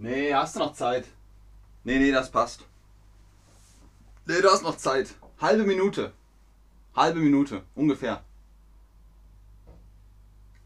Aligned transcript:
Nee, 0.00 0.32
hast 0.32 0.54
du 0.54 0.60
noch 0.60 0.74
Zeit? 0.74 1.08
Nee, 1.82 1.98
nee, 1.98 2.12
das 2.12 2.30
passt. 2.30 2.64
Nee, 4.26 4.40
du 4.40 4.48
hast 4.48 4.62
noch 4.62 4.76
Zeit. 4.76 5.12
Halbe 5.40 5.64
Minute. 5.64 6.12
Halbe 6.94 7.18
Minute, 7.18 7.64
ungefähr. 7.74 8.24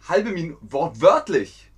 Halbe 0.06 0.32
Minute, 0.32 0.58
wortwörtlich. 0.60 1.72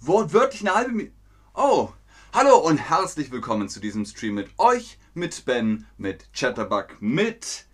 Wortwörtlich 0.00 0.62
eine 0.62 0.74
halbe 0.74 0.90
Minute. 0.90 1.14
Oh, 1.54 1.90
hallo 2.32 2.56
und 2.56 2.78
herzlich 2.78 3.30
willkommen 3.30 3.68
zu 3.68 3.78
diesem 3.78 4.04
Stream 4.04 4.34
mit 4.34 4.50
euch, 4.58 4.98
mit 5.14 5.44
Ben, 5.44 5.86
mit 5.96 6.32
Chatterbug, 6.32 7.00
mit 7.00 7.66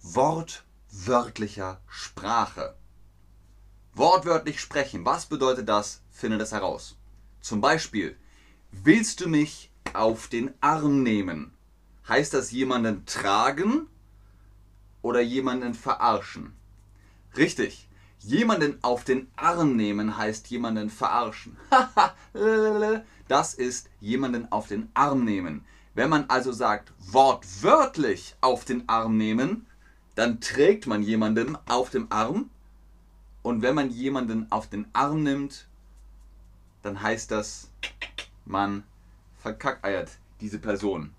wortwörtlicher 0.00 1.82
Sprache. 1.86 2.78
Wortwörtlich 3.92 4.58
sprechen, 4.58 5.04
was 5.04 5.26
bedeutet 5.26 5.68
das? 5.68 6.00
Finde 6.10 6.38
das 6.38 6.52
heraus. 6.52 6.96
Zum 7.42 7.60
Beispiel, 7.60 8.16
willst 8.72 9.20
du 9.20 9.28
mich 9.28 9.70
auf 9.92 10.28
den 10.28 10.52
Arm 10.60 11.02
nehmen? 11.02 11.52
Heißt 12.08 12.34
das 12.34 12.50
jemanden 12.50 13.06
tragen 13.06 13.86
oder 15.02 15.20
jemanden 15.20 15.74
verarschen? 15.74 16.52
Richtig. 17.36 17.88
Jemanden 18.18 18.78
auf 18.82 19.04
den 19.04 19.28
Arm 19.36 19.76
nehmen 19.76 20.16
heißt 20.16 20.48
jemanden 20.48 20.90
verarschen. 20.90 21.56
das 23.28 23.54
ist 23.54 23.88
jemanden 24.00 24.50
auf 24.52 24.68
den 24.68 24.90
Arm 24.94 25.24
nehmen. 25.24 25.64
Wenn 25.94 26.08
man 26.08 26.26
also 26.28 26.52
sagt, 26.52 26.92
wortwörtlich 26.98 28.36
auf 28.40 28.64
den 28.64 28.88
Arm 28.88 29.16
nehmen, 29.16 29.66
dann 30.14 30.40
trägt 30.40 30.86
man 30.86 31.02
jemanden 31.02 31.58
auf 31.66 31.90
dem 31.90 32.06
Arm. 32.10 32.50
Und 33.42 33.62
wenn 33.62 33.74
man 33.74 33.90
jemanden 33.90 34.50
auf 34.50 34.68
den 34.68 34.86
Arm 34.92 35.22
nimmt, 35.22 35.66
dann 36.82 37.02
heißt 37.02 37.30
das, 37.30 37.70
man 38.52 38.84
verkackeiert 39.40 40.12
diese 40.40 40.60
Person. 40.60 41.12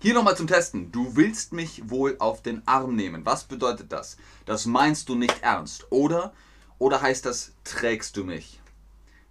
Hier 0.00 0.14
nochmal 0.14 0.36
zum 0.36 0.46
Testen. 0.46 0.92
Du 0.92 1.16
willst 1.16 1.52
mich 1.52 1.88
wohl 1.88 2.16
auf 2.18 2.42
den 2.42 2.66
Arm 2.68 2.94
nehmen. 2.94 3.24
Was 3.24 3.44
bedeutet 3.44 3.90
das? 3.90 4.18
Das 4.44 4.66
meinst 4.66 5.08
du 5.08 5.14
nicht 5.14 5.42
ernst, 5.42 5.90
oder? 5.90 6.34
Oder 6.78 7.00
heißt 7.00 7.24
das, 7.24 7.52
trägst 7.64 8.16
du 8.16 8.24
mich? 8.24 8.60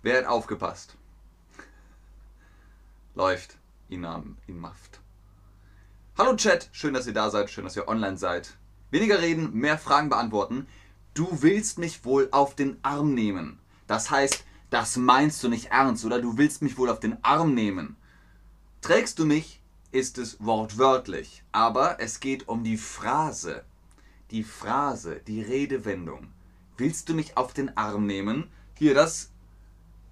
Wer 0.02 0.17
hat 0.20 0.26
aufgepasst? 0.26 0.95
Läuft. 3.16 3.58
Inam, 3.89 4.38
Inmaft. 4.48 5.00
Hallo 6.17 6.36
Chat, 6.36 6.67
schön, 6.73 6.94
dass 6.94 7.08
ihr 7.08 7.14
da 7.14 7.30
seid, 7.30 7.50
schön, 7.50 7.64
dass 7.64 7.78
ihr 7.78 7.88
online 7.88 8.17
seid. 8.17 8.58
Weniger 8.92 9.22
reden, 9.22 9.54
mehr 9.54 9.78
Fragen 9.78 10.09
beantworten. 10.09 10.67
Du 11.14 11.42
willst 11.42 11.78
mich 11.78 12.04
wohl 12.04 12.28
auf 12.31 12.56
den 12.56 12.78
Arm 12.81 13.14
nehmen. 13.14 13.59
Das 13.88 14.11
heißt, 14.11 14.44
das 14.70 14.98
meinst 14.98 15.44
du 15.44 15.50
nicht 15.50 15.68
ernst 15.68 16.06
oder 16.06 16.22
du 16.22 16.38
willst 16.38 16.62
mich 16.62 16.78
wohl 16.78 16.90
auf 16.90 17.00
den 17.00 17.23
Arm 17.23 17.54
nehmen. 17.54 17.96
Trägst 18.82 19.20
du 19.20 19.26
mich, 19.26 19.62
ist 19.92 20.18
es 20.18 20.44
wortwörtlich, 20.44 21.44
aber 21.52 22.00
es 22.00 22.20
geht 22.20 22.48
um 22.48 22.64
die 22.64 22.78
Phrase. 22.78 23.64
Die 24.32 24.44
Phrase, 24.44 25.22
die 25.26 25.42
Redewendung. 25.42 26.32
Willst 26.76 27.08
du 27.10 27.14
mich 27.14 27.38
auf 27.38 27.54
den 27.54 27.76
Arm 27.78 28.06
nehmen? 28.06 28.52
Hier, 28.76 28.94
das 28.94 29.32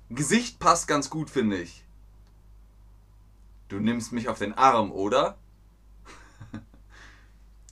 Gesicht 0.09 0.59
passt 0.59 0.87
ganz 0.87 1.09
gut, 1.09 1.29
finde 1.29 1.61
ich. 1.61 1.83
Du 3.67 3.79
nimmst 3.79 4.13
mich 4.13 4.29
auf 4.29 4.39
den 4.39 4.53
Arm, 4.53 4.91
oder? 4.91 5.37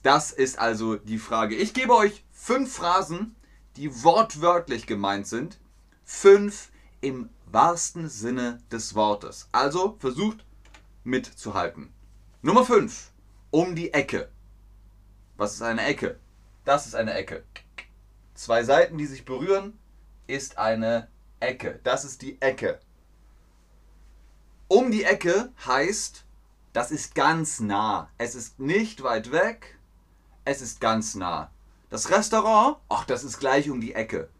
Das 0.02 0.32
ist 0.32 0.58
also 0.58 0.96
die 0.96 1.18
Frage. 1.18 1.54
Ich 1.56 1.72
gebe 1.72 1.94
euch 1.96 2.24
fünf 2.30 2.74
Phrasen, 2.74 3.34
die 3.76 4.04
wortwörtlich 4.04 4.86
gemeint 4.86 5.26
sind. 5.26 5.58
Fünf 6.04 6.70
im 7.04 7.28
wahrsten 7.44 8.08
Sinne 8.08 8.62
des 8.72 8.94
Wortes. 8.94 9.48
Also 9.52 9.96
versucht 9.98 10.44
mitzuhalten. 11.04 11.92
Nummer 12.40 12.64
5. 12.64 13.12
Um 13.50 13.76
die 13.76 13.92
Ecke. 13.92 14.30
Was 15.36 15.54
ist 15.54 15.62
eine 15.62 15.84
Ecke? 15.84 16.18
Das 16.64 16.86
ist 16.86 16.94
eine 16.94 17.12
Ecke. 17.12 17.44
Zwei 18.34 18.64
Seiten, 18.64 18.96
die 18.96 19.06
sich 19.06 19.26
berühren, 19.26 19.78
ist 20.26 20.56
eine 20.56 21.08
Ecke. 21.40 21.78
Das 21.84 22.06
ist 22.06 22.22
die 22.22 22.40
Ecke. 22.40 22.80
Um 24.66 24.90
die 24.90 25.04
Ecke 25.04 25.52
heißt, 25.66 26.24
das 26.72 26.90
ist 26.90 27.14
ganz 27.14 27.60
nah. 27.60 28.08
Es 28.16 28.34
ist 28.34 28.58
nicht 28.58 29.02
weit 29.02 29.30
weg. 29.30 29.78
Es 30.46 30.62
ist 30.62 30.80
ganz 30.80 31.14
nah. 31.14 31.50
Das 31.90 32.10
Restaurant, 32.10 32.78
ach, 32.88 33.04
das 33.04 33.24
ist 33.24 33.38
gleich 33.38 33.68
um 33.68 33.82
die 33.82 33.94
Ecke. 33.94 34.30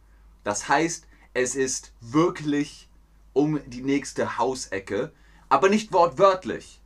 Das 0.44 0.68
heißt, 0.68 1.06
es 1.34 1.56
ist 1.56 1.92
wirklich 2.00 2.88
um 3.32 3.60
die 3.66 3.82
nächste 3.82 4.38
Hausecke, 4.38 5.12
aber 5.48 5.68
nicht 5.68 5.92
wortwörtlich. 5.92 6.80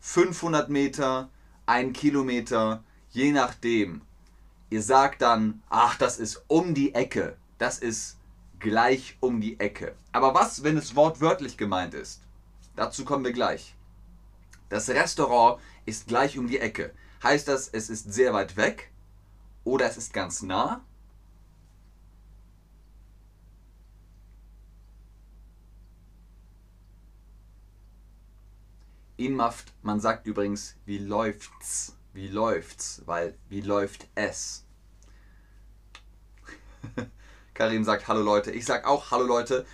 500 0.00 0.70
Meter, 0.70 1.28
ein 1.66 1.92
Kilometer, 1.92 2.82
je 3.10 3.32
nachdem. 3.32 4.00
Ihr 4.70 4.82
sagt 4.82 5.22
dann, 5.22 5.62
ach, 5.68 5.96
das 5.98 6.18
ist 6.18 6.42
um 6.48 6.74
die 6.74 6.94
Ecke. 6.94 7.36
Das 7.58 7.78
ist 7.78 8.16
gleich 8.58 9.16
um 9.20 9.40
die 9.40 9.60
Ecke. 9.60 9.94
Aber 10.12 10.34
was, 10.34 10.62
wenn 10.62 10.78
es 10.78 10.96
wortwörtlich 10.96 11.56
gemeint 11.56 11.94
ist? 11.94 12.22
Dazu 12.74 13.04
kommen 13.04 13.24
wir 13.24 13.32
gleich. 13.32 13.74
Das 14.70 14.88
Restaurant 14.88 15.60
ist 15.84 16.08
gleich 16.08 16.38
um 16.38 16.48
die 16.48 16.58
Ecke. 16.58 16.92
Heißt 17.22 17.46
das, 17.48 17.68
es 17.68 17.90
ist 17.90 18.12
sehr 18.12 18.32
weit 18.32 18.56
weg 18.56 18.90
oder 19.64 19.86
es 19.86 19.96
ist 19.96 20.12
ganz 20.12 20.42
nah? 20.42 20.82
Inmaft, 29.16 29.72
man 29.82 29.98
sagt 29.98 30.26
übrigens, 30.26 30.76
wie 30.84 30.98
läuft's? 30.98 31.96
Wie 32.12 32.28
läuft's? 32.28 33.02
Weil, 33.06 33.38
wie 33.48 33.62
läuft 33.62 34.06
es? 34.14 34.64
Karim 37.54 37.84
sagt 37.84 38.08
Hallo 38.08 38.22
Leute. 38.22 38.50
Ich 38.52 38.66
sag 38.66 38.86
auch 38.86 39.10
Hallo 39.10 39.24
Leute. 39.24 39.66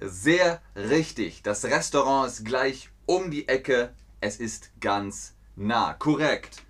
Sehr 0.00 0.60
richtig. 0.76 1.42
Das 1.42 1.64
Restaurant 1.64 2.30
ist 2.30 2.44
gleich 2.44 2.90
um 3.06 3.30
die 3.30 3.48
Ecke. 3.48 3.94
Es 4.20 4.36
ist 4.36 4.70
ganz 4.80 5.34
nah. 5.56 5.94
Korrekt. 5.94 6.62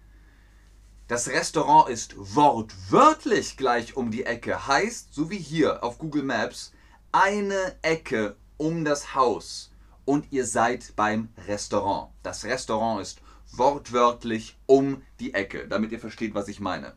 Das 1.09 1.29
Restaurant 1.29 1.89
ist 1.89 2.15
wortwörtlich 2.17 3.57
gleich 3.57 3.97
um 3.97 4.13
die 4.13 4.25
Ecke. 4.25 4.69
Heißt, 4.69 5.13
so 5.13 5.31
wie 5.31 5.39
hier 5.39 5.83
auf 5.83 5.99
Google 5.99 6.23
Maps, 6.23 6.73
eine 7.11 7.77
Ecke 7.83 8.37
um 8.57 8.85
das 8.85 9.17
Haus 9.17 9.71
und 10.05 10.33
ihr 10.33 10.47
seid 10.47 10.95
beim 10.97 11.29
Restaurant. 11.47 12.13
Das 12.23 12.45
Restaurant 12.45 13.01
ist 13.03 13.21
wortwörtlich 13.53 14.59
um 14.67 15.03
die 15.19 15.35
Ecke, 15.35 15.69
damit 15.69 15.93
ihr 15.93 16.01
versteht, 16.01 16.35
was 16.35 16.49
ich 16.49 16.61
meine. 16.61 16.97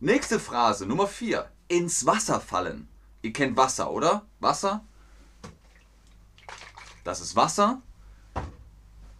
Nächste 0.00 0.38
Phrase, 0.38 0.86
Nummer 0.86 1.06
4. 1.06 1.48
Ins 1.68 2.04
Wasser 2.04 2.40
fallen. 2.40 2.88
Ihr 3.22 3.32
kennt 3.32 3.56
Wasser, 3.56 3.90
oder? 3.90 4.26
Wasser. 4.40 4.84
Das 7.04 7.20
ist 7.20 7.36
Wasser. 7.36 7.80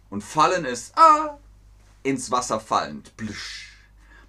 Und 0.09 0.23
fallen 0.23 0.65
ist 0.65 0.97
ah, 0.97 1.37
ins 2.03 2.29
Wasser 2.29 2.59
fallend. 2.59 3.13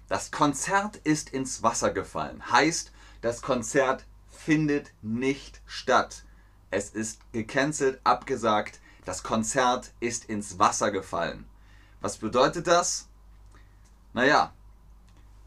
Das 0.07 0.31
Konzert 0.31 0.95
ist 0.97 1.29
ins 1.29 1.63
Wasser 1.63 1.91
gefallen. 1.91 2.51
Heißt, 2.51 2.91
das 3.21 3.41
Konzert 3.41 4.05
findet 4.29 4.93
nicht 5.01 5.61
statt. 5.65 6.23
Es 6.71 6.89
ist 6.89 7.19
gecancelt, 7.33 7.99
abgesagt. 8.03 8.79
Das 9.07 9.23
Konzert 9.23 9.93
ist 10.01 10.25
ins 10.25 10.59
Wasser 10.59 10.91
gefallen. 10.91 11.45
Was 12.01 12.17
bedeutet 12.17 12.67
das? 12.67 13.07
Naja, 14.11 14.51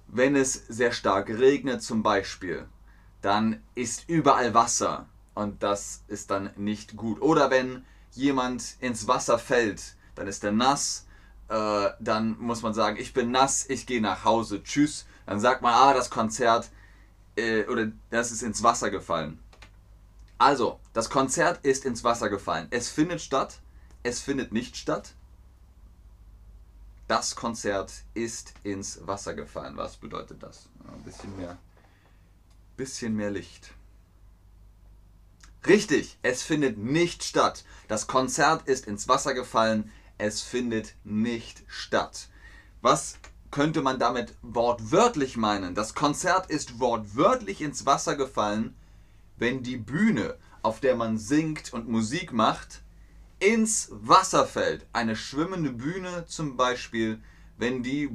wenn 0.08 0.34
es 0.34 0.54
sehr 0.54 0.92
stark 0.92 1.28
regnet 1.28 1.82
zum 1.82 2.02
Beispiel, 2.02 2.66
dann 3.20 3.62
ist 3.74 4.08
überall 4.08 4.54
Wasser 4.54 5.04
und 5.34 5.62
das 5.62 6.04
ist 6.08 6.30
dann 6.30 6.48
nicht 6.56 6.96
gut. 6.96 7.20
Oder 7.20 7.50
wenn 7.50 7.84
jemand 8.12 8.76
ins 8.80 9.06
Wasser 9.06 9.38
fällt, 9.38 9.94
dann 10.14 10.26
ist 10.26 10.42
er 10.42 10.52
nass, 10.52 11.06
äh, 11.48 11.90
dann 12.00 12.38
muss 12.38 12.62
man 12.62 12.72
sagen, 12.72 12.96
ich 12.98 13.12
bin 13.12 13.30
nass, 13.30 13.68
ich 13.68 13.84
gehe 13.84 14.00
nach 14.00 14.24
Hause, 14.24 14.62
tschüss. 14.62 15.04
Dann 15.26 15.38
sagt 15.38 15.60
man, 15.60 15.74
ah, 15.74 15.92
das 15.92 16.08
Konzert 16.08 16.70
äh, 17.36 17.64
oder 17.66 17.92
das 18.08 18.32
ist 18.32 18.42
ins 18.42 18.62
Wasser 18.62 18.88
gefallen. 18.90 19.38
Also, 20.40 20.80
das 20.94 21.10
Konzert 21.10 21.66
ist 21.66 21.84
ins 21.84 22.02
Wasser 22.02 22.30
gefallen. 22.30 22.66
Es 22.70 22.88
findet 22.88 23.20
statt, 23.20 23.60
es 24.02 24.20
findet 24.20 24.52
nicht 24.52 24.74
statt. 24.74 25.12
Das 27.08 27.36
Konzert 27.36 27.92
ist 28.14 28.54
ins 28.62 29.06
Wasser 29.06 29.34
gefallen. 29.34 29.76
Was 29.76 29.98
bedeutet 29.98 30.42
das? 30.42 30.70
Ein 30.90 31.02
bisschen 31.02 31.36
mehr, 31.36 31.58
bisschen 32.78 33.16
mehr 33.16 33.30
Licht. 33.30 33.74
Richtig, 35.66 36.16
es 36.22 36.42
findet 36.42 36.78
nicht 36.78 37.22
statt. 37.22 37.62
Das 37.86 38.06
Konzert 38.06 38.66
ist 38.66 38.86
ins 38.86 39.08
Wasser 39.08 39.34
gefallen. 39.34 39.92
Es 40.16 40.40
findet 40.40 40.94
nicht 41.04 41.64
statt. 41.66 42.30
Was 42.80 43.18
könnte 43.50 43.82
man 43.82 43.98
damit 43.98 44.34
wortwörtlich 44.40 45.36
meinen? 45.36 45.74
Das 45.74 45.94
Konzert 45.94 46.48
ist 46.48 46.80
wortwörtlich 46.80 47.60
ins 47.60 47.84
Wasser 47.84 48.16
gefallen 48.16 48.74
wenn 49.40 49.64
die 49.64 49.78
Bühne, 49.78 50.36
auf 50.62 50.78
der 50.78 50.94
man 50.94 51.18
singt 51.18 51.72
und 51.72 51.88
Musik 51.88 52.32
macht, 52.32 52.82
ins 53.40 53.88
Wasser 53.90 54.46
fällt. 54.46 54.86
Eine 54.92 55.16
schwimmende 55.16 55.72
Bühne 55.72 56.26
zum 56.26 56.56
Beispiel, 56.56 57.20
wenn 57.56 57.82
die 57.82 58.08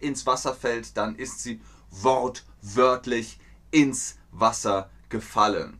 ins 0.00 0.26
Wasser 0.26 0.54
fällt, 0.54 0.96
dann 0.96 1.14
ist 1.14 1.42
sie 1.42 1.60
wortwörtlich 1.90 3.38
ins 3.70 4.18
Wasser 4.32 4.90
gefallen. 5.08 5.78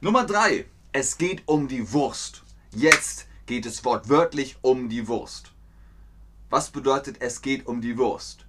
Nummer 0.00 0.24
3. 0.24 0.66
Es 0.92 1.18
geht 1.18 1.42
um 1.46 1.68
die 1.68 1.92
Wurst. 1.92 2.42
Jetzt 2.74 3.26
geht 3.46 3.66
es 3.66 3.84
wortwörtlich 3.84 4.56
um 4.62 4.88
die 4.88 5.08
Wurst. 5.08 5.52
Was 6.50 6.70
bedeutet 6.70 7.16
es 7.20 7.42
geht 7.42 7.66
um 7.66 7.80
die 7.80 7.96
Wurst? 7.98 8.46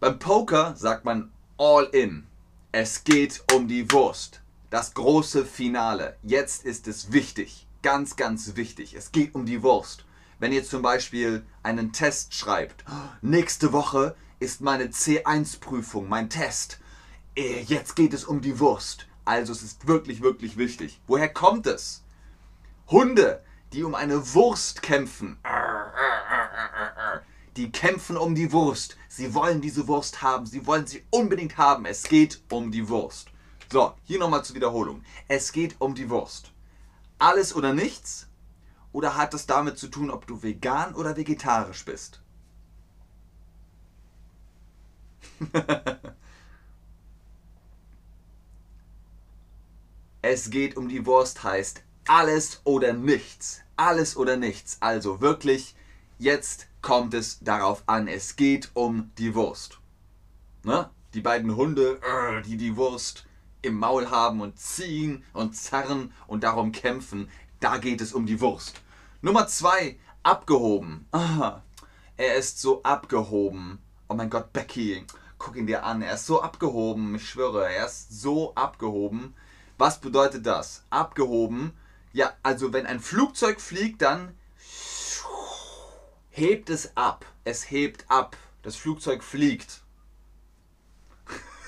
Beim 0.00 0.18
Poker 0.18 0.74
sagt 0.76 1.04
man 1.04 1.30
all 1.56 1.84
in. 1.92 2.26
Es 2.76 3.04
geht 3.04 3.44
um 3.54 3.68
die 3.68 3.92
Wurst. 3.92 4.40
Das 4.68 4.94
große 4.94 5.46
Finale. 5.46 6.16
Jetzt 6.24 6.64
ist 6.64 6.88
es 6.88 7.12
wichtig. 7.12 7.68
Ganz, 7.82 8.16
ganz 8.16 8.56
wichtig. 8.56 8.94
Es 8.94 9.12
geht 9.12 9.36
um 9.36 9.46
die 9.46 9.62
Wurst. 9.62 10.04
Wenn 10.40 10.52
ihr 10.52 10.64
zum 10.64 10.82
Beispiel 10.82 11.46
einen 11.62 11.92
Test 11.92 12.34
schreibt, 12.34 12.84
nächste 13.22 13.72
Woche 13.72 14.16
ist 14.40 14.60
meine 14.60 14.86
C1-Prüfung, 14.86 16.08
mein 16.08 16.28
Test. 16.28 16.80
Äh, 17.36 17.62
jetzt 17.62 17.94
geht 17.94 18.12
es 18.12 18.24
um 18.24 18.40
die 18.40 18.58
Wurst. 18.58 19.06
Also 19.24 19.52
es 19.52 19.62
ist 19.62 19.86
wirklich, 19.86 20.20
wirklich 20.20 20.56
wichtig. 20.56 21.00
Woher 21.06 21.28
kommt 21.28 21.68
es? 21.68 22.02
Hunde, 22.88 23.44
die 23.72 23.84
um 23.84 23.94
eine 23.94 24.34
Wurst 24.34 24.82
kämpfen. 24.82 25.38
Die 27.56 27.70
kämpfen 27.70 28.16
um 28.16 28.34
die 28.34 28.50
Wurst. 28.52 28.96
Sie 29.08 29.32
wollen 29.34 29.60
diese 29.60 29.86
Wurst 29.86 30.22
haben. 30.22 30.46
Sie 30.46 30.66
wollen 30.66 30.86
sie 30.86 31.04
unbedingt 31.10 31.56
haben. 31.56 31.84
Es 31.84 32.02
geht 32.04 32.42
um 32.50 32.72
die 32.72 32.88
Wurst. 32.88 33.28
So, 33.72 33.94
hier 34.04 34.18
nochmal 34.18 34.44
zur 34.44 34.56
Wiederholung. 34.56 35.02
Es 35.28 35.52
geht 35.52 35.76
um 35.80 35.94
die 35.94 36.10
Wurst. 36.10 36.50
Alles 37.18 37.54
oder 37.54 37.72
nichts? 37.72 38.28
Oder 38.92 39.16
hat 39.16 39.34
es 39.34 39.46
damit 39.46 39.78
zu 39.78 39.88
tun, 39.88 40.10
ob 40.10 40.26
du 40.26 40.42
vegan 40.42 40.94
oder 40.94 41.16
vegetarisch 41.16 41.84
bist? 41.84 42.20
es 50.22 50.50
geht 50.50 50.76
um 50.76 50.88
die 50.88 51.06
Wurst 51.06 51.42
heißt 51.42 51.82
alles 52.06 52.60
oder 52.64 52.92
nichts. 52.92 53.62
Alles 53.76 54.16
oder 54.16 54.36
nichts. 54.36 54.76
Also 54.80 55.20
wirklich, 55.20 55.74
jetzt 56.18 56.68
kommt 56.82 57.14
es 57.14 57.40
darauf 57.40 57.82
an. 57.86 58.08
Es 58.08 58.36
geht 58.36 58.70
um 58.74 59.10
die 59.18 59.34
Wurst. 59.34 59.78
Ne? 60.62 60.90
Die 61.14 61.20
beiden 61.20 61.56
Hunde, 61.56 62.00
äh, 62.02 62.42
die 62.42 62.56
die 62.56 62.76
Wurst 62.76 63.26
im 63.62 63.78
Maul 63.78 64.10
haben 64.10 64.40
und 64.40 64.58
ziehen 64.58 65.24
und 65.32 65.56
zerren 65.56 66.12
und 66.26 66.44
darum 66.44 66.72
kämpfen. 66.72 67.30
Da 67.60 67.78
geht 67.78 68.00
es 68.00 68.12
um 68.12 68.26
die 68.26 68.40
Wurst. 68.40 68.82
Nummer 69.22 69.46
zwei, 69.46 69.98
abgehoben. 70.22 71.06
Ah, 71.12 71.62
er 72.16 72.34
ist 72.34 72.60
so 72.60 72.82
abgehoben. 72.82 73.78
Oh 74.08 74.14
mein 74.14 74.30
Gott, 74.30 74.52
Becky, 74.52 75.06
guck 75.38 75.56
ihn 75.56 75.66
dir 75.66 75.84
an. 75.84 76.02
Er 76.02 76.14
ist 76.14 76.26
so 76.26 76.42
abgehoben. 76.42 77.14
Ich 77.14 77.28
schwöre, 77.28 77.72
er 77.72 77.86
ist 77.86 78.20
so 78.20 78.54
abgehoben. 78.54 79.34
Was 79.78 80.00
bedeutet 80.00 80.46
das? 80.46 80.84
Abgehoben. 80.90 81.72
Ja, 82.12 82.32
also 82.42 82.72
wenn 82.72 82.86
ein 82.86 83.00
Flugzeug 83.00 83.60
fliegt, 83.60 84.02
dann 84.02 84.34
hebt 86.34 86.68
es 86.68 86.96
ab. 86.96 87.24
Es 87.44 87.70
hebt 87.70 88.04
ab. 88.08 88.36
Das 88.62 88.76
Flugzeug 88.76 89.22
fliegt. 89.22 89.82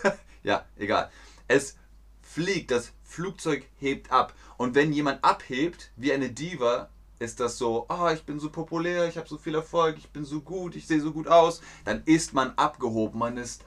ja, 0.42 0.64
egal. 0.76 1.10
Es 1.46 1.76
fliegt. 2.22 2.72
Das 2.72 2.92
Flugzeug 3.04 3.66
hebt 3.78 4.10
ab. 4.10 4.34
Und 4.56 4.74
wenn 4.74 4.92
jemand 4.92 5.22
abhebt, 5.22 5.92
wie 5.96 6.12
eine 6.12 6.30
Diva, 6.30 6.90
ist 7.18 7.40
das 7.40 7.58
so, 7.58 7.86
oh, 7.88 8.08
ich 8.08 8.24
bin 8.24 8.40
so 8.40 8.50
populär, 8.50 9.08
ich 9.08 9.16
habe 9.16 9.28
so 9.28 9.38
viel 9.38 9.54
Erfolg, 9.54 9.96
ich 9.98 10.10
bin 10.10 10.24
so 10.24 10.40
gut, 10.40 10.76
ich 10.76 10.86
sehe 10.86 11.00
so 11.00 11.12
gut 11.12 11.28
aus, 11.28 11.62
dann 11.84 12.02
ist 12.04 12.34
man 12.34 12.52
abgehoben, 12.56 13.18
man 13.18 13.38
ist 13.38 13.64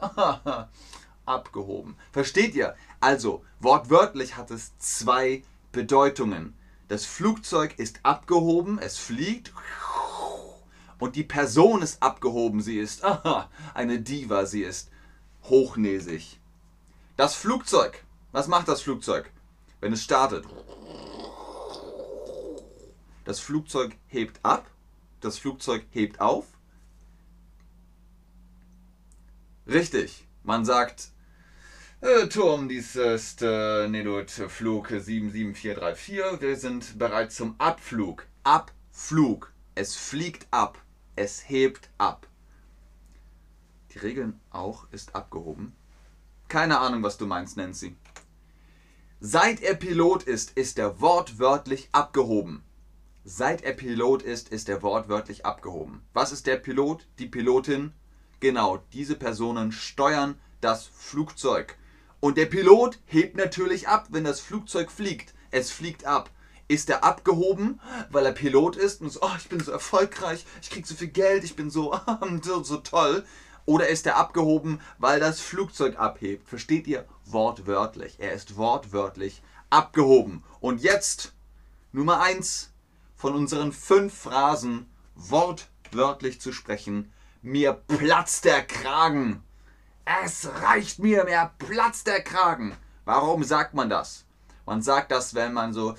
abgehoben. 1.25 1.95
Versteht 2.11 2.53
ihr? 2.55 2.75
Also, 2.99 3.43
wortwörtlich 3.59 4.35
hat 4.35 4.51
es 4.51 4.77
zwei 4.77 5.43
Bedeutungen. 5.71 6.55
Das 6.89 7.05
Flugzeug 7.05 7.77
ist 7.77 7.99
abgehoben, 8.03 8.79
es 8.79 8.97
fliegt 8.97 9.53
und 10.99 11.15
die 11.15 11.23
Person 11.23 11.81
ist 11.81 12.03
abgehoben, 12.03 12.61
sie 12.61 12.77
ist 12.77 13.03
aha, 13.03 13.49
eine 13.73 13.99
Diva, 13.99 14.45
sie 14.45 14.63
ist 14.63 14.91
hochnäsig. 15.43 16.39
Das 17.17 17.35
Flugzeug, 17.35 18.03
was 18.31 18.47
macht 18.47 18.67
das 18.67 18.81
Flugzeug, 18.81 19.31
wenn 19.79 19.93
es 19.93 20.03
startet? 20.03 20.45
Das 23.25 23.39
Flugzeug 23.39 23.95
hebt 24.07 24.39
ab, 24.43 24.69
das 25.21 25.37
Flugzeug 25.37 25.85
hebt 25.91 26.19
auf. 26.21 26.45
Richtig, 29.67 30.27
man 30.43 30.65
sagt, 30.65 31.11
äh, 32.01 32.27
Turm, 32.27 32.69
dies 32.69 32.95
ist 32.95 33.41
äh, 33.41 33.87
Nedut 33.89 34.31
Flug 34.31 34.87
77434. 34.87 36.41
Wir 36.41 36.55
sind 36.55 36.97
bereit 36.97 37.33
zum 37.33 37.55
Abflug. 37.57 38.25
Abflug. 38.43 39.51
Es 39.75 39.95
fliegt 39.95 40.47
ab. 40.49 40.81
Es 41.21 41.49
hebt 41.49 41.89
ab. 41.97 42.27
Die 43.91 43.97
Regeln 43.97 44.39
auch 44.51 44.87
ist 44.91 45.15
abgehoben. 45.15 45.75
Keine 46.47 46.79
Ahnung, 46.79 47.03
was 47.03 47.17
du 47.17 47.27
meinst, 47.27 47.57
Nancy. 47.57 47.97
Seit 49.19 49.59
er 49.61 49.75
Pilot 49.75 50.23
ist, 50.23 50.51
ist 50.51 50.79
er 50.79 51.01
wortwörtlich 51.01 51.89
abgehoben. 51.91 52.63
Seit 53.25 53.63
er 53.63 53.73
Pilot 53.73 54.21
ist, 54.21 54.47
ist 54.47 54.69
er 54.69 54.81
wortwörtlich 54.81 55.45
abgehoben. 55.45 56.07
Was 56.13 56.31
ist 56.31 56.47
der 56.47 56.55
Pilot? 56.55 57.05
Die 57.17 57.27
Pilotin? 57.27 57.91
Genau, 58.39 58.81
diese 58.93 59.17
Personen 59.17 59.73
steuern 59.73 60.39
das 60.61 60.85
Flugzeug. 60.85 61.77
Und 62.21 62.37
der 62.37 62.45
Pilot 62.45 62.97
hebt 63.03 63.35
natürlich 63.35 63.89
ab, 63.89 64.07
wenn 64.11 64.23
das 64.23 64.39
Flugzeug 64.39 64.89
fliegt. 64.89 65.33
Es 65.51 65.69
fliegt 65.69 66.05
ab. 66.05 66.29
Ist 66.69 66.89
er 66.89 67.03
abgehoben, 67.03 67.81
weil 68.09 68.25
er 68.25 68.31
Pilot 68.31 68.77
ist 68.77 69.01
und 69.01 69.09
so, 69.09 69.19
oh, 69.21 69.31
ich 69.37 69.49
bin 69.49 69.59
so 69.59 69.71
erfolgreich, 69.71 70.45
ich 70.61 70.69
krieg 70.69 70.87
so 70.87 70.95
viel 70.95 71.09
Geld, 71.09 71.43
ich 71.43 71.57
bin 71.57 71.69
so, 71.69 71.99
so, 72.63 72.77
toll. 72.77 73.25
Oder 73.65 73.89
ist 73.89 74.05
er 74.07 74.15
abgehoben, 74.15 74.79
weil 74.97 75.19
das 75.19 75.41
Flugzeug 75.41 75.99
abhebt? 75.99 76.47
Versteht 76.47 76.87
ihr? 76.87 77.05
Wortwörtlich. 77.25 78.15
Er 78.19 78.31
ist 78.31 78.55
wortwörtlich 78.55 79.41
abgehoben. 79.69 80.43
Und 80.61 80.81
jetzt 80.81 81.33
Nummer 81.91 82.21
1 82.21 82.71
von 83.15 83.35
unseren 83.35 83.73
fünf 83.73 84.13
Phrasen 84.13 84.89
wortwörtlich 85.15 86.39
zu 86.39 86.53
sprechen. 86.53 87.11
Mir 87.41 87.73
platzt 87.73 88.45
der 88.45 88.63
Kragen. 88.63 89.43
Es 90.05 90.47
reicht 90.63 90.99
mir, 90.99 91.25
mir 91.25 91.51
platzt 91.57 92.07
der 92.07 92.23
Kragen. 92.23 92.75
Warum 93.05 93.43
sagt 93.43 93.73
man 93.73 93.89
das? 93.89 94.25
Man 94.65 94.81
sagt 94.81 95.11
das, 95.11 95.33
wenn 95.33 95.53
man 95.53 95.73
so 95.73 95.95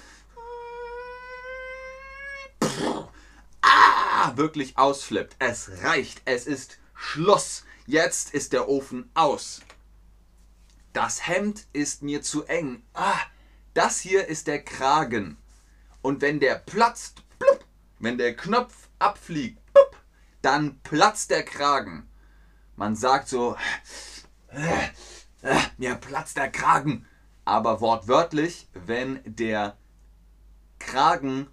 ah, 3.63 4.37
wirklich 4.37 4.79
ausflippt. 4.79 5.37
Es 5.39 5.71
reicht. 5.83 6.23
Es 6.25 6.47
ist 6.47 6.79
Schluss. 6.95 7.65
Jetzt 7.87 8.35
ist 8.35 8.53
der 8.53 8.69
Ofen 8.69 9.11
aus. 9.15 9.63
Das 10.93 11.27
Hemd 11.27 11.67
ist 11.73 12.03
mir 12.03 12.23
zu 12.23 12.45
eng. 12.45 12.83
Ah, 12.95 13.21
das 13.75 14.01
hier 14.01 14.27
ist 14.27 14.47
der 14.47 14.63
Kragen. 14.63 15.37
Und 16.03 16.21
wenn 16.21 16.41
der 16.41 16.57
platzt, 16.57 17.23
blub, 17.39 17.65
wenn 17.99 18.19
der 18.19 18.37
Knopf 18.37 18.89
abfliegt, 18.99 19.61
blub, 19.73 19.97
dann 20.43 20.81
platzt 20.81 21.31
der 21.31 21.45
Kragen. 21.45 22.09
Man 22.77 22.97
sagt 22.97 23.29
so, 23.29 23.57
äh, 24.49 24.89
äh, 25.43 25.61
mir 25.77 25.95
platzt 25.97 26.37
der 26.37 26.51
Kragen. 26.51 27.07
Aber 27.45 27.81
wortwörtlich, 27.81 28.69
wenn 28.75 29.21
der 29.25 29.77
Kragen 30.79 31.49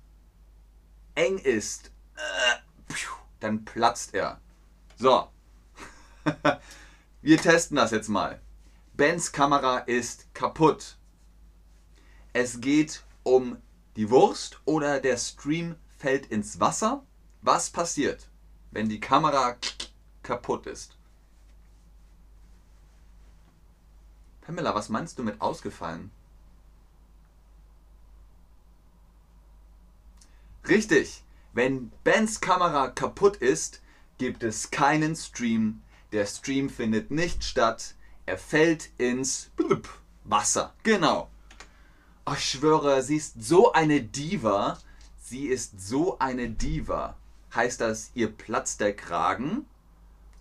eng 1.18 1.40
ist, 1.40 1.92
äh, 2.16 2.94
dann 3.40 3.66
platzt 3.66 4.14
er. 4.14 4.40
So, 4.98 5.30
wir 7.22 7.38
testen 7.38 7.76
das 7.76 7.92
jetzt 7.92 8.08
mal. 8.08 8.40
Bens 8.94 9.32
Kamera 9.32 9.80
ist 9.80 10.34
kaputt. 10.34 10.98
Es 12.34 12.62
geht 12.62 13.04
um 13.24 13.58
die 13.96 14.10
Wurst 14.10 14.60
oder 14.66 15.00
der 15.00 15.18
Stream 15.18 15.76
fällt 15.98 16.28
ins 16.28 16.60
Wasser. 16.60 17.04
Was 17.42 17.70
passiert, 17.70 18.30
wenn 18.72 18.90
die 18.90 19.00
Kamera 19.00 19.58
kaputt 20.24 20.68
ist? 20.68 20.98
Pamela, 24.42 24.74
was 24.74 24.90
meinst 24.90 25.18
du 25.20 25.24
mit 25.24 25.42
ausgefallen? 25.42 26.12
Richtig, 30.68 31.24
wenn 31.54 31.92
Bens 32.04 32.42
Kamera 32.42 32.90
kaputt 32.90 33.38
ist, 33.38 33.82
gibt 34.18 34.44
es 34.44 34.72
keinen 34.72 35.16
Stream. 35.16 35.82
Der 36.12 36.26
Stream 36.26 36.70
findet 36.70 37.12
nicht 37.12 37.44
statt. 37.44 37.96
Er 38.26 38.38
fällt 38.38 38.90
ins 38.98 39.52
Wasser. 40.24 40.74
Genau. 40.84 41.30
Oh, 42.26 42.34
ich 42.34 42.44
schwöre, 42.44 43.02
sie 43.02 43.16
ist 43.16 43.42
so 43.42 43.72
eine 43.72 44.02
Diva. 44.02 44.78
sie 45.28 45.48
ist 45.48 45.80
so 45.80 46.20
eine 46.20 46.50
Diva, 46.50 47.18
heißt 47.54 47.82
das, 47.82 48.12
ihr 48.16 48.32
platzt 48.32 48.80
der 48.80 48.96
Kragen? 48.96 49.66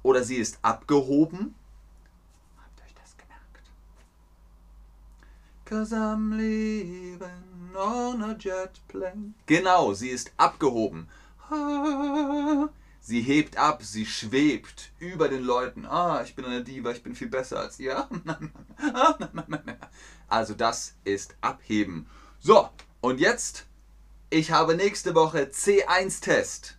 Oder 0.02 0.23
sie 0.23 0.37
ist 0.37 0.59
abgehoben? 0.62 1.56
Habt 2.56 2.78
ihr 2.78 2.85
euch 2.85 2.95
das 2.95 3.16
gemerkt? 3.16 3.62
Cause 5.64 5.97
I'm 5.97 6.37
leaving 6.37 7.46
on 7.75 8.23
a 8.23 8.35
jet 8.39 8.81
plane. 8.89 9.35
Genau, 9.47 9.95
sie 9.95 10.11
ist 10.11 10.33
abgehoben. 10.37 11.09
Sie 13.01 13.23
hebt 13.23 13.57
ab, 13.57 13.83
sie 13.85 14.05
schwebt 14.05 14.91
über 14.99 15.29
den 15.29 15.45
Leuten. 15.45 15.87
Ah, 15.87 16.23
ich 16.25 16.35
bin 16.35 16.45
eine 16.45 16.65
Diva, 16.65 16.91
ich 16.91 17.05
bin 17.05 17.15
viel 17.15 17.29
besser 17.29 17.61
als 17.61 17.79
ihr. 17.79 18.09
Also 20.29 20.55
das 20.55 20.95
ist 21.05 21.37
abheben. 21.41 22.09
So, 22.41 22.69
und 23.01 23.21
jetzt, 23.21 23.67
ich 24.29 24.51
habe 24.51 24.75
nächste 24.75 25.15
Woche 25.15 25.45
C1-Test. 25.45 26.79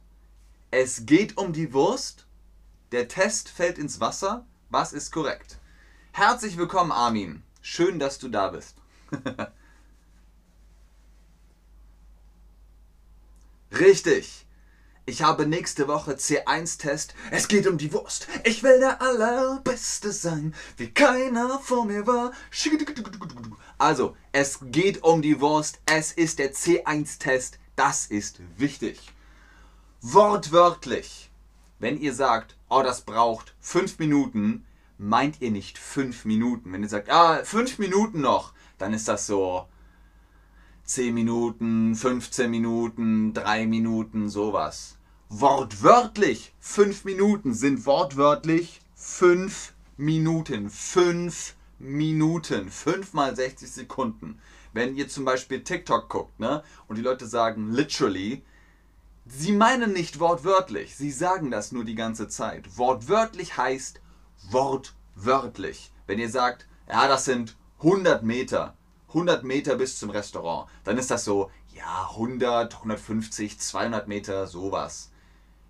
Es 0.69 1.05
geht 1.05 1.37
um 1.37 1.53
die 1.53 1.73
Wurst. 1.73 2.25
Der 2.91 3.07
Test 3.07 3.47
fällt 3.47 3.77
ins 3.77 4.01
Wasser. 4.01 4.45
Was 4.69 4.91
ist 4.91 5.13
korrekt? 5.13 5.59
Herzlich 6.11 6.57
willkommen, 6.57 6.91
Armin. 6.91 7.41
Schön, 7.61 7.99
dass 7.99 8.19
du 8.19 8.27
da 8.27 8.49
bist. 8.49 8.75
Richtig. 13.71 14.45
Ich 15.09 15.21
habe 15.21 15.45
nächste 15.45 15.87
Woche 15.87 16.15
C1-Test. 16.15 17.15
Es 17.31 17.47
geht 17.47 17.65
um 17.65 17.77
die 17.77 17.93
Wurst. 17.93 18.27
Ich 18.43 18.61
will 18.61 18.79
der 18.79 19.01
Allerbeste 19.01 20.11
sein, 20.11 20.53
wie 20.75 20.89
keiner 20.89 21.59
vor 21.59 21.85
mir 21.85 22.05
war. 22.05 22.33
Also, 23.77 24.17
es 24.33 24.59
geht 24.63 25.03
um 25.03 25.21
die 25.21 25.39
Wurst. 25.39 25.79
Es 25.85 26.11
ist 26.11 26.39
der 26.39 26.53
C1-Test. 26.53 27.57
Das 27.77 28.07
ist 28.07 28.41
wichtig. 28.57 28.99
Wortwörtlich. 30.01 31.31
Wenn 31.79 32.01
ihr 32.01 32.13
sagt, 32.13 32.57
oh, 32.69 32.81
das 32.83 33.01
braucht 33.01 33.55
fünf 33.61 33.99
Minuten, 33.99 34.65
meint 34.97 35.41
ihr 35.41 35.51
nicht 35.51 35.77
fünf 35.77 36.25
Minuten. 36.25 36.73
Wenn 36.73 36.83
ihr 36.83 36.89
sagt, 36.89 37.09
ah, 37.09 37.45
fünf 37.45 37.79
Minuten 37.79 38.19
noch, 38.19 38.51
dann 38.77 38.93
ist 38.93 39.07
das 39.07 39.25
so 39.25 39.67
10 40.87 41.13
Minuten, 41.13 41.95
15 41.95 42.49
Minuten, 42.49 43.33
3 43.33 43.67
Minuten, 43.67 44.27
sowas 44.27 44.97
wortwörtlich 45.29 46.53
fünf 46.59 47.03
Minuten 47.03 47.53
sind 47.53 47.85
wortwörtlich 47.85 48.81
fünf 48.95 49.73
Minuten. 49.97 50.69
Fünf 50.69 51.55
Minuten. 51.79 52.69
Fünf 52.69 53.13
mal 53.13 53.35
60 53.35 53.69
Sekunden. 53.69 54.39
Wenn 54.73 54.95
ihr 54.95 55.07
zum 55.07 55.25
Beispiel 55.25 55.63
TikTok 55.63 56.09
guckt, 56.09 56.39
ne, 56.39 56.63
und 56.87 56.97
die 56.97 57.01
Leute 57.01 57.25
sagen 57.25 57.71
literally, 57.71 58.43
sie 59.25 59.51
meinen 59.51 59.91
nicht 59.91 60.19
wortwörtlich. 60.19 60.95
Sie 60.95 61.11
sagen 61.11 61.51
das 61.51 61.71
nur 61.71 61.83
die 61.83 61.95
ganze 61.95 62.27
Zeit. 62.27 62.77
Wortwörtlich 62.77 63.57
heißt 63.57 64.01
wortwörtlich. 64.51 65.91
Wenn 66.05 66.19
ihr 66.19 66.29
sagt, 66.29 66.67
ja, 66.87 67.07
das 67.07 67.25
sind 67.25 67.57
100 67.79 68.23
Meter, 68.23 68.76
100 69.09 69.43
Meter 69.43 69.75
bis 69.75 69.99
zum 69.99 70.09
Restaurant, 70.09 70.69
dann 70.83 70.97
ist 70.97 71.11
das 71.11 71.23
so, 71.23 71.51
ja, 71.73 72.09
100, 72.11 72.75
150, 72.75 73.59
200 73.59 74.07
Meter, 74.07 74.47
sowas. 74.47 75.11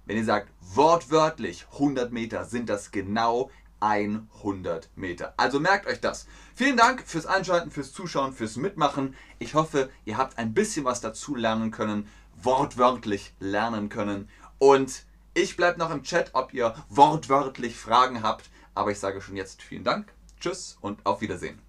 Wenn 0.06 0.18
ihr 0.18 0.26
sagt, 0.26 0.50
wortwörtlich 0.62 1.68
100 1.74 2.12
Meter, 2.12 2.46
sind 2.46 2.70
das 2.70 2.92
genau 2.92 3.52
100 3.80 4.90
Meter. 4.96 5.34
Also 5.38 5.60
merkt 5.60 5.86
euch 5.86 6.00
das. 6.00 6.28
Vielen 6.56 6.78
Dank 6.78 7.04
fürs 7.06 7.26
Einschalten, 7.26 7.72
fürs 7.72 7.92
Zuschauen, 7.92 8.34
fürs 8.34 8.56
Mitmachen. 8.56 9.16
Ich 9.40 9.54
hoffe, 9.54 9.90
ihr 10.06 10.18
habt 10.18 10.38
ein 10.38 10.54
bisschen 10.54 10.86
was 10.86 11.02
dazu 11.02 11.36
lernen 11.36 11.72
können, 11.72 12.08
wortwörtlich 12.42 13.34
lernen 13.40 13.90
können. 13.90 14.30
Und 14.58 15.06
ich 15.34 15.56
bleibe 15.56 15.78
noch 15.78 15.92
im 15.92 16.04
Chat, 16.04 16.32
ob 16.34 16.54
ihr 16.54 16.74
wortwörtlich 16.90 17.76
Fragen 17.76 18.24
habt. 18.24 18.50
Aber 18.74 18.92
ich 18.92 19.00
sage 19.00 19.22
schon 19.22 19.36
jetzt 19.36 19.62
vielen 19.62 19.84
Dank, 19.84 20.14
tschüss 20.40 20.78
und 20.82 21.06
auf 21.06 21.22
Wiedersehen. 21.22 21.67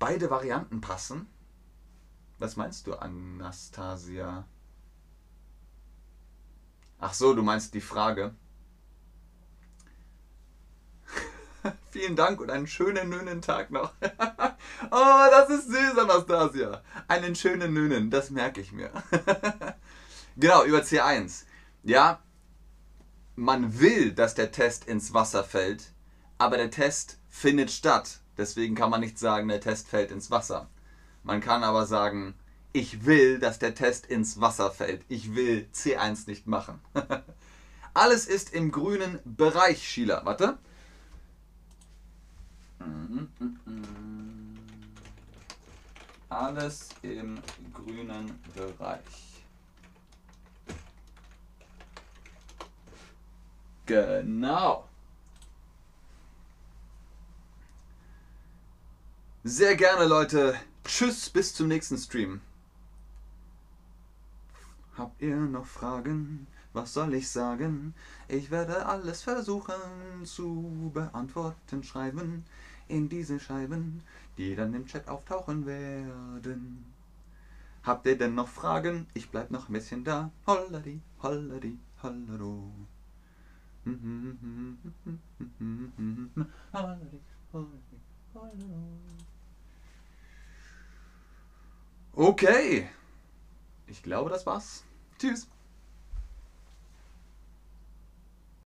Beide 0.00 0.30
Varianten 0.30 0.80
passen. 0.80 1.28
Was 2.38 2.56
meinst 2.56 2.86
du, 2.86 2.94
Anastasia? 2.94 4.48
Ach 6.98 7.12
so, 7.12 7.34
du 7.34 7.42
meinst 7.42 7.74
die 7.74 7.82
Frage. 7.82 8.34
Vielen 11.90 12.16
Dank 12.16 12.40
und 12.40 12.50
einen 12.50 12.66
schönen 12.66 13.10
nönen 13.10 13.42
Tag 13.42 13.70
noch. 13.70 13.92
oh, 14.90 15.26
das 15.30 15.50
ist 15.50 15.68
süß, 15.68 15.98
Anastasia. 15.98 16.82
Einen 17.06 17.34
schönen 17.34 17.74
nönen, 17.74 18.08
das 18.08 18.30
merke 18.30 18.62
ich 18.62 18.72
mir. 18.72 18.90
genau, 20.38 20.64
über 20.64 20.78
C1. 20.78 21.44
Ja, 21.82 22.22
man 23.36 23.78
will, 23.80 24.12
dass 24.12 24.34
der 24.34 24.50
Test 24.50 24.86
ins 24.86 25.12
Wasser 25.12 25.44
fällt, 25.44 25.92
aber 26.38 26.56
der 26.56 26.70
Test 26.70 27.18
findet 27.28 27.70
statt. 27.70 28.20
Deswegen 28.40 28.74
kann 28.74 28.88
man 28.88 29.00
nicht 29.00 29.18
sagen, 29.18 29.48
der 29.48 29.60
Test 29.60 29.86
fällt 29.86 30.10
ins 30.10 30.30
Wasser. 30.30 30.66
Man 31.24 31.42
kann 31.42 31.62
aber 31.62 31.84
sagen, 31.84 32.32
ich 32.72 33.04
will, 33.04 33.38
dass 33.38 33.58
der 33.58 33.74
Test 33.74 34.06
ins 34.06 34.40
Wasser 34.40 34.70
fällt. 34.70 35.04
Ich 35.08 35.34
will 35.34 35.68
C1 35.74 36.26
nicht 36.26 36.46
machen. 36.46 36.80
Alles 37.92 38.26
ist 38.26 38.54
im 38.54 38.72
grünen 38.72 39.18
Bereich, 39.26 39.86
Sheila. 39.86 40.24
Warte. 40.24 40.56
Alles 46.30 46.88
im 47.02 47.38
grünen 47.74 48.40
Bereich. 48.54 49.44
Genau. 53.84 54.89
Sehr 59.42 59.74
gerne, 59.74 60.06
Leute. 60.06 60.54
Tschüss, 60.84 61.30
bis 61.30 61.54
zum 61.54 61.68
nächsten 61.68 61.96
Stream. 61.96 62.42
Habt 64.98 65.22
ihr 65.22 65.34
noch 65.34 65.64
Fragen? 65.64 66.46
Was 66.74 66.92
soll 66.92 67.14
ich 67.14 67.30
sagen? 67.30 67.94
Ich 68.28 68.50
werde 68.50 68.84
alles 68.84 69.22
versuchen 69.22 69.80
zu 70.24 70.90
beantworten, 70.92 71.82
schreiben 71.82 72.44
in 72.86 73.08
diese 73.08 73.40
Scheiben, 73.40 74.02
die 74.36 74.54
dann 74.54 74.74
im 74.74 74.84
Chat 74.84 75.08
auftauchen 75.08 75.64
werden. 75.64 76.84
Habt 77.82 78.06
ihr 78.06 78.18
denn 78.18 78.34
noch 78.34 78.48
Fragen? 78.48 79.06
Ich 79.14 79.30
bleib 79.30 79.50
noch 79.50 79.70
ein 79.70 79.72
bisschen 79.72 80.04
da. 80.04 80.30
Holladi, 80.46 81.00
holladi, 81.22 81.78
hollado. 82.02 82.70
Holladi, 83.86 84.60
holladi, 86.74 87.20
hollado. 87.54 88.09
Okay. 92.12 92.88
Ich 93.86 94.02
glaube, 94.02 94.30
das 94.30 94.46
war's. 94.46 94.84
Tschüss. 95.18 95.48